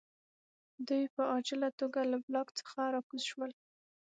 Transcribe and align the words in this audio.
دوی 0.87 1.03
په 1.15 1.21
عاجله 1.31 1.69
توګه 1.79 1.99
له 2.11 2.17
بلاک 2.25 2.47
څخه 2.59 2.79
راکوز 2.93 3.21
شول 3.31 3.51